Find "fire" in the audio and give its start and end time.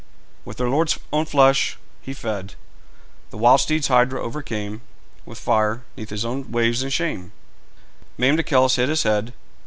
5.37-5.83